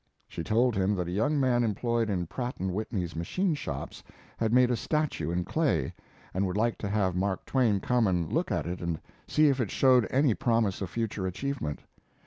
[0.27, 4.01] She told him that a young man employed in Pratt & Whitney's machine shops
[4.39, 5.93] had made a statue in clay,
[6.33, 9.59] and would like to have Mark Twain come and look at it and see if
[9.59, 11.81] it showed any promise of future achievement.